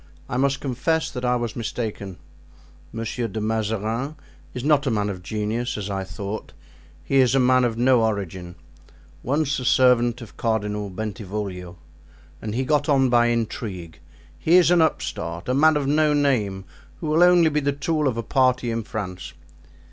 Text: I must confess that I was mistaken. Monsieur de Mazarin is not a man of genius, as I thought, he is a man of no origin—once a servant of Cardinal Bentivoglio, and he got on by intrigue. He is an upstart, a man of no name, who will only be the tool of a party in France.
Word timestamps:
I 0.27 0.35
must 0.35 0.61
confess 0.61 1.11
that 1.11 1.23
I 1.23 1.35
was 1.35 1.55
mistaken. 1.55 2.17
Monsieur 2.91 3.27
de 3.27 3.39
Mazarin 3.39 4.15
is 4.51 4.63
not 4.63 4.87
a 4.87 4.89
man 4.89 5.11
of 5.11 5.21
genius, 5.21 5.77
as 5.77 5.91
I 5.91 6.03
thought, 6.03 6.53
he 7.03 7.17
is 7.17 7.35
a 7.35 7.39
man 7.39 7.63
of 7.63 7.77
no 7.77 8.01
origin—once 8.01 9.59
a 9.59 9.65
servant 9.65 10.19
of 10.19 10.37
Cardinal 10.37 10.89
Bentivoglio, 10.89 11.77
and 12.41 12.55
he 12.55 12.65
got 12.65 12.89
on 12.89 13.09
by 13.11 13.27
intrigue. 13.27 13.99
He 14.39 14.55
is 14.55 14.71
an 14.71 14.81
upstart, 14.81 15.47
a 15.47 15.53
man 15.53 15.77
of 15.77 15.85
no 15.85 16.15
name, 16.15 16.65
who 16.99 17.05
will 17.05 17.21
only 17.21 17.51
be 17.51 17.59
the 17.59 17.71
tool 17.71 18.07
of 18.07 18.17
a 18.17 18.23
party 18.23 18.71
in 18.71 18.81
France. 18.81 19.33